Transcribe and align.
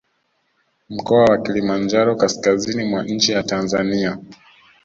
Mkoa 0.89 1.23
wa 1.25 1.37
Kilimanjaro 1.37 2.15
kaskazini 2.15 2.83
mwa 2.83 3.03
nchi 3.03 3.31
ya 3.31 3.43
Tanzania 3.43 4.17